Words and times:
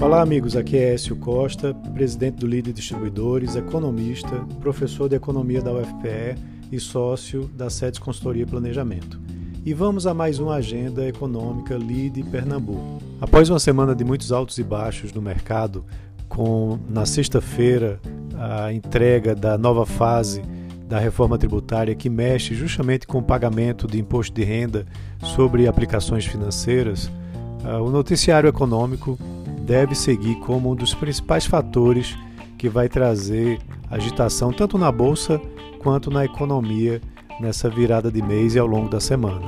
Olá, 0.00 0.22
amigos. 0.22 0.56
Aqui 0.56 0.78
é 0.78 0.94
Écio 0.94 1.14
Costa, 1.14 1.74
presidente 1.92 2.36
do 2.36 2.46
Líder 2.46 2.72
Distribuidores, 2.72 3.54
economista, 3.54 4.30
professor 4.58 5.10
de 5.10 5.14
economia 5.14 5.60
da 5.60 5.74
UFPE 5.74 6.36
e 6.72 6.80
sócio 6.80 7.50
da 7.54 7.68
SEDES 7.68 7.98
Consultoria 7.98 8.44
e 8.44 8.46
Planejamento. 8.46 9.20
E 9.62 9.74
vamos 9.74 10.06
a 10.06 10.14
mais 10.14 10.38
uma 10.38 10.54
agenda 10.54 11.06
econômica 11.06 11.74
Lide 11.76 12.22
Pernambuco. 12.22 13.02
Após 13.20 13.50
uma 13.50 13.58
semana 13.58 13.94
de 13.94 14.02
muitos 14.02 14.32
altos 14.32 14.56
e 14.56 14.64
baixos 14.64 15.12
no 15.12 15.20
mercado, 15.20 15.84
com 16.30 16.78
na 16.88 17.04
sexta-feira 17.04 18.00
a 18.38 18.72
entrega 18.72 19.34
da 19.34 19.58
nova 19.58 19.84
fase 19.84 20.42
da 20.88 20.98
reforma 20.98 21.36
tributária 21.36 21.94
que 21.94 22.08
mexe 22.08 22.54
justamente 22.54 23.06
com 23.06 23.18
o 23.18 23.22
pagamento 23.22 23.86
de 23.86 24.00
imposto 24.00 24.34
de 24.34 24.44
renda 24.44 24.86
sobre 25.22 25.68
aplicações 25.68 26.24
financeiras, 26.24 27.10
o 27.84 27.90
noticiário 27.90 28.48
econômico 28.48 29.18
deve 29.70 29.94
seguir 29.94 30.34
como 30.40 30.72
um 30.72 30.74
dos 30.74 30.92
principais 30.94 31.46
fatores 31.46 32.18
que 32.58 32.68
vai 32.68 32.88
trazer 32.88 33.60
agitação 33.88 34.52
tanto 34.52 34.76
na 34.76 34.90
bolsa 34.90 35.40
quanto 35.78 36.10
na 36.10 36.24
economia 36.24 37.00
nessa 37.38 37.70
virada 37.70 38.10
de 38.10 38.20
mês 38.20 38.56
e 38.56 38.58
ao 38.58 38.66
longo 38.66 38.88
da 38.88 38.98
semana. 38.98 39.46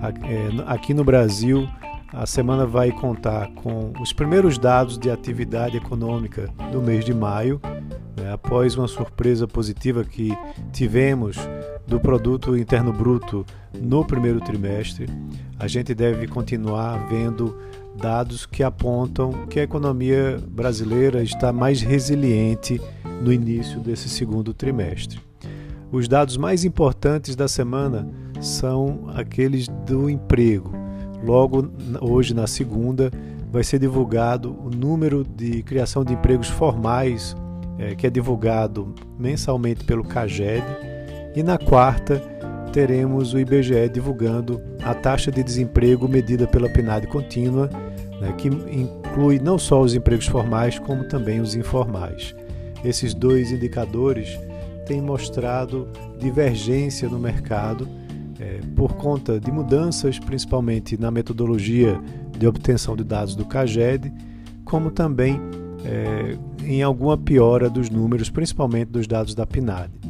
É, 0.00 0.62
aqui 0.64 0.94
no 0.94 1.02
Brasil, 1.02 1.68
a 2.12 2.24
semana 2.24 2.66
vai 2.66 2.92
contar 2.92 3.48
com 3.48 3.92
os 4.00 4.12
primeiros 4.12 4.58
dados 4.58 4.96
de 4.96 5.10
atividade 5.10 5.76
econômica 5.76 6.48
do 6.70 6.80
mês 6.80 7.04
de 7.04 7.12
maio, 7.12 7.60
né, 8.16 8.32
após 8.32 8.76
uma 8.76 8.86
surpresa 8.86 9.48
positiva 9.48 10.04
que 10.04 10.38
tivemos 10.72 11.36
do 11.88 11.98
produto 11.98 12.56
interno 12.56 12.92
bruto 12.92 13.44
no 13.80 14.04
primeiro 14.04 14.40
trimestre. 14.40 15.08
A 15.58 15.66
gente 15.66 15.94
deve 15.94 16.28
continuar 16.28 17.08
vendo 17.08 17.56
dados 17.96 18.44
que 18.44 18.62
apontam 18.62 19.46
que 19.48 19.58
a 19.58 19.62
economia 19.62 20.38
brasileira 20.48 21.22
está 21.22 21.50
mais 21.50 21.80
resiliente 21.80 22.80
no 23.22 23.32
início 23.32 23.80
desse 23.80 24.08
segundo 24.08 24.52
trimestre. 24.52 25.18
Os 25.90 26.06
dados 26.06 26.36
mais 26.36 26.64
importantes 26.64 27.34
da 27.34 27.48
semana 27.48 28.06
são 28.40 29.08
aqueles 29.14 29.66
do 29.86 30.10
emprego. 30.10 30.70
Logo 31.24 31.70
hoje, 32.02 32.34
na 32.34 32.46
segunda, 32.46 33.10
vai 33.50 33.64
ser 33.64 33.78
divulgado 33.78 34.54
o 34.62 34.68
número 34.68 35.24
de 35.24 35.62
criação 35.62 36.04
de 36.04 36.12
empregos 36.12 36.48
formais, 36.48 37.34
é, 37.78 37.94
que 37.94 38.06
é 38.06 38.10
divulgado 38.10 38.94
mensalmente 39.18 39.84
pelo 39.84 40.04
CAGED, 40.04 40.62
e 41.38 41.42
na 41.44 41.56
quarta 41.56 42.20
teremos 42.72 43.32
o 43.32 43.38
IBGE 43.38 43.88
divulgando 43.88 44.60
a 44.82 44.92
taxa 44.92 45.30
de 45.30 45.40
desemprego 45.40 46.08
medida 46.08 46.48
pela 46.48 46.68
PNAD 46.68 47.06
contínua 47.06 47.70
né, 48.20 48.34
que 48.36 48.48
inclui 48.48 49.38
não 49.38 49.56
só 49.56 49.80
os 49.80 49.94
empregos 49.94 50.26
formais, 50.26 50.80
como 50.80 51.04
também 51.04 51.40
os 51.40 51.54
informais. 51.54 52.34
Esses 52.84 53.14
dois 53.14 53.52
indicadores 53.52 54.36
têm 54.84 55.00
mostrado 55.00 55.86
divergência 56.18 57.08
no 57.08 57.20
mercado 57.20 57.88
é, 58.40 58.58
por 58.74 58.94
conta 58.94 59.38
de 59.38 59.52
mudanças, 59.52 60.18
principalmente 60.18 61.00
na 61.00 61.12
metodologia 61.12 62.00
de 62.36 62.48
obtenção 62.48 62.96
de 62.96 63.04
dados 63.04 63.36
do 63.36 63.44
CAGED, 63.44 64.12
como 64.64 64.90
também 64.90 65.40
é, 65.84 66.36
em 66.64 66.82
alguma 66.82 67.16
piora 67.16 67.70
dos 67.70 67.88
números, 67.88 68.28
principalmente 68.28 68.88
dos 68.88 69.06
dados 69.06 69.36
da 69.36 69.46
PNAD. 69.46 70.07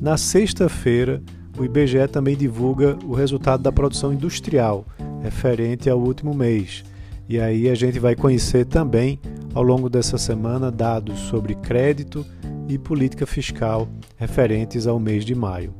Na 0.00 0.16
sexta-feira, 0.16 1.22
o 1.58 1.64
IBGE 1.64 2.06
também 2.08 2.36
divulga 2.36 2.98
o 3.04 3.14
resultado 3.14 3.62
da 3.62 3.72
produção 3.72 4.12
industrial, 4.12 4.84
referente 5.22 5.88
ao 5.88 5.98
último 5.98 6.34
mês 6.34 6.84
e 7.28 7.40
aí 7.40 7.68
a 7.68 7.74
gente 7.74 7.98
vai 7.98 8.14
conhecer 8.14 8.64
também 8.66 9.18
ao 9.54 9.62
longo 9.62 9.88
dessa 9.88 10.16
semana 10.16 10.70
dados 10.70 11.18
sobre 11.20 11.54
crédito 11.56 12.24
e 12.68 12.78
política 12.78 13.26
fiscal 13.26 13.88
referentes 14.16 14.86
ao 14.86 14.98
mês 14.98 15.24
de 15.24 15.34
maio. 15.34 15.74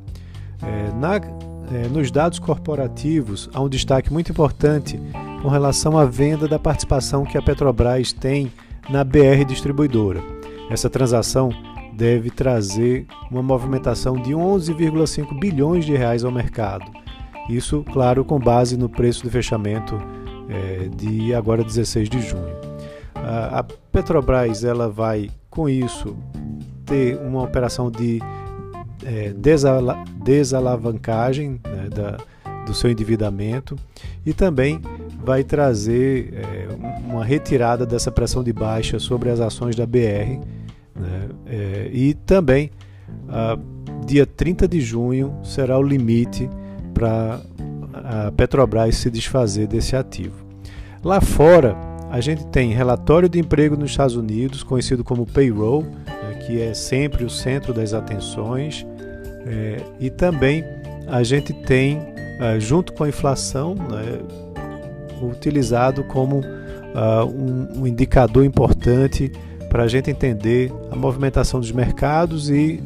É, 0.62 0.92
na, 0.96 1.16
é, 1.16 1.88
nos 1.88 2.10
dados 2.10 2.38
corporativos, 2.38 3.48
há 3.52 3.60
um 3.60 3.68
destaque 3.68 4.12
muito 4.12 4.32
importante 4.32 5.00
com 5.42 5.48
relação 5.48 5.96
à 5.96 6.04
venda 6.04 6.48
da 6.48 6.58
participação 6.58 7.24
que 7.24 7.38
a 7.38 7.42
Petrobras 7.42 8.12
tem 8.12 8.50
na 8.88 9.04
BR 9.04 9.44
Distribuidora. 9.46 10.22
Essa 10.68 10.90
transação 10.90 11.50
deve 11.96 12.30
trazer 12.30 13.06
uma 13.30 13.42
movimentação 13.42 14.14
de 14.16 14.32
11,5 14.32 15.38
bilhões 15.38 15.84
de 15.84 15.96
reais 15.96 16.24
ao 16.24 16.30
mercado. 16.30 16.84
Isso, 17.48 17.84
claro, 17.92 18.24
com 18.24 18.38
base 18.38 18.76
no 18.76 18.88
preço 18.88 19.22
de 19.22 19.30
fechamento 19.30 19.96
é, 20.48 20.88
de 20.88 21.34
agora 21.34 21.64
16 21.64 22.08
de 22.08 22.20
junho. 22.20 22.56
A, 23.14 23.64
Petrobras 23.90 24.62
ela 24.62 24.88
vai 24.88 25.30
com 25.48 25.68
isso 25.68 26.16
ter 26.84 27.16
uma 27.16 27.42
operação 27.42 27.90
de 27.90 28.20
é, 29.04 29.32
desala, 29.32 30.04
desalavancagem 30.22 31.60
né, 31.64 31.88
da, 31.88 32.18
do 32.66 32.74
seu 32.74 32.90
endividamento 32.90 33.76
e 34.24 34.34
também 34.34 34.80
vai 35.24 35.42
trazer 35.42 36.34
é, 36.34 36.68
uma 37.04 37.24
retirada 37.24 37.86
dessa 37.86 38.10
pressão 38.12 38.44
de 38.44 38.52
baixa 38.52 38.98
sobre 38.98 39.30
as 39.30 39.40
ações 39.40 39.74
da 39.74 39.86
BR 39.86 40.40
né, 40.94 41.28
é, 41.46 41.88
e 41.92 42.14
também 42.14 42.70
a, 43.28 43.58
dia 44.04 44.26
30 44.26 44.68
de 44.68 44.80
junho 44.80 45.34
será 45.42 45.78
o 45.78 45.82
limite 45.82 46.48
para 46.92 47.40
a 47.92 48.32
Petrobras 48.32 48.96
se 48.96 49.10
desfazer 49.10 49.66
desse 49.66 49.96
ativo. 49.96 50.44
Lá 51.02 51.20
fora, 51.20 51.76
a 52.10 52.20
gente 52.20 52.46
tem 52.46 52.72
relatório 52.72 53.28
de 53.28 53.38
emprego 53.38 53.76
nos 53.76 53.90
Estados 53.90 54.16
Unidos, 54.16 54.62
conhecido 54.62 55.02
como 55.02 55.26
payroll, 55.26 55.82
né, 55.82 56.38
que 56.46 56.60
é 56.60 56.72
sempre 56.74 57.24
o 57.24 57.30
centro 57.30 57.72
das 57.72 57.92
atenções, 57.92 58.86
é, 59.46 59.82
e 60.00 60.10
também 60.10 60.64
a 61.08 61.22
gente 61.22 61.52
tem, 61.52 62.00
é, 62.40 62.58
junto 62.58 62.92
com 62.92 63.04
a 63.04 63.08
inflação, 63.08 63.74
né, 63.74 64.20
utilizado 65.22 66.04
como 66.04 66.40
uh, 66.40 67.24
um, 67.26 67.82
um 67.82 67.86
indicador 67.86 68.44
importante 68.44 69.32
para 69.68 69.84
a 69.84 69.88
gente 69.88 70.10
entender 70.10 70.72
a 70.90 70.96
movimentação 70.96 71.60
dos 71.60 71.72
mercados 71.72 72.50
e 72.50 72.82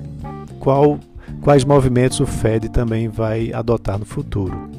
qual, 0.59 0.99
quais 1.41 1.65
movimentos 1.65 2.21
o 2.21 2.27
Fed 2.27 2.69
também 2.69 3.09
vai 3.09 3.53
adotar 3.53 3.99
no 3.99 4.05
futuro. 4.05 4.71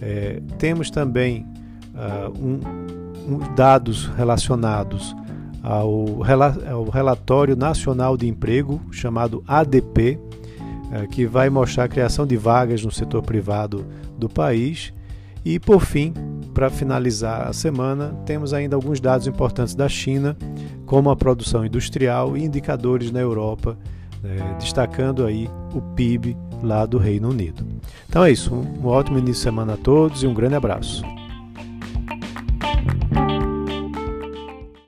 É, 0.00 0.40
temos 0.58 0.90
também 0.90 1.46
uh, 1.94 2.30
um, 2.38 3.34
um, 3.34 3.54
dados 3.54 4.06
relacionados 4.16 5.14
ao, 5.62 6.22
ao, 6.68 6.84
Relatório 6.84 7.54
Nacional 7.54 8.16
de 8.16 8.26
Emprego, 8.26 8.80
chamado 8.90 9.44
ADP, 9.46 10.18
uh, 10.18 11.08
que 11.08 11.26
vai 11.26 11.50
mostrar 11.50 11.84
a 11.84 11.88
criação 11.88 12.26
de 12.26 12.36
vagas 12.36 12.82
no 12.82 12.90
setor 12.90 13.22
privado 13.22 13.84
do 14.18 14.28
país. 14.28 14.92
E, 15.44 15.58
por 15.58 15.80
fim, 15.80 16.12
para 16.54 16.68
finalizar 16.68 17.48
a 17.48 17.52
semana, 17.52 18.14
temos 18.26 18.52
ainda 18.52 18.76
alguns 18.76 19.00
dados 19.00 19.26
importantes 19.26 19.74
da 19.74 19.88
China, 19.88 20.36
como 20.90 21.08
a 21.08 21.14
produção 21.14 21.64
industrial 21.64 22.36
e 22.36 22.42
indicadores 22.42 23.12
na 23.12 23.20
Europa, 23.20 23.78
é, 24.24 24.58
destacando 24.58 25.24
aí 25.24 25.48
o 25.72 25.80
PIB 25.94 26.36
lá 26.64 26.84
do 26.84 26.98
Reino 26.98 27.30
Unido. 27.30 27.64
Então 28.08 28.24
é 28.24 28.32
isso, 28.32 28.52
um 28.52 28.88
ótimo 28.88 29.16
início 29.16 29.34
de 29.34 29.44
semana 29.44 29.74
a 29.74 29.76
todos 29.76 30.24
e 30.24 30.26
um 30.26 30.34
grande 30.34 30.56
abraço. 30.56 31.04